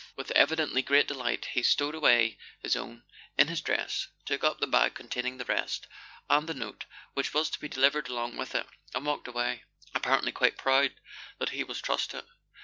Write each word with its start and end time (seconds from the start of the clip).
With 0.15 0.31
evidently 0.31 0.81
great 0.81 1.07
delight 1.07 1.49
he 1.53 1.61
stowed 1.61 1.93
away 1.93 2.39
his 2.59 2.75
own 2.75 3.03
in 3.37 3.49
his 3.49 3.61
dress, 3.61 4.07
took 4.25 4.43
up 4.43 4.59
the 4.59 4.65
bag 4.65 4.95
containing 4.95 5.37
the 5.37 5.45
rest, 5.45 5.85
and 6.27 6.49
the 6.49 6.55
note 6.55 6.85
which 7.13 7.35
was 7.35 7.51
to 7.51 7.59
be 7.59 7.67
delivered 7.69 8.07
along 8.09 8.35
with 8.35 8.55
it, 8.55 8.65
and 8.95 9.05
walked 9.05 9.27
away, 9.27 9.61
apparently 9.93 10.31
quite 10.31 10.57
proud 10.57 10.95
that 11.37 11.49
he 11.49 11.63
was 11.63 11.79
trusted. 11.79 12.25